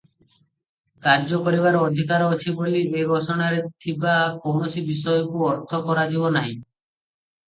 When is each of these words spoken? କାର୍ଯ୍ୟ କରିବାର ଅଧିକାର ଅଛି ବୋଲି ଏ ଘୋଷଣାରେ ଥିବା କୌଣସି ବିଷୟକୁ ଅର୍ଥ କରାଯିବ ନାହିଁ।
କାର୍ଯ୍ୟ 1.07 1.37
କରିବାର 1.47 1.81
ଅଧିକାର 1.89 2.29
ଅଛି 2.37 2.53
ବୋଲି 2.61 2.81
ଏ 3.01 3.03
ଘୋଷଣାରେ 3.09 3.59
ଥିବା 3.85 4.15
କୌଣସି 4.47 4.83
ବିଷୟକୁ 4.89 5.45
ଅର୍ଥ 5.51 5.83
କରାଯିବ 5.91 6.33
ନାହିଁ। 6.39 6.57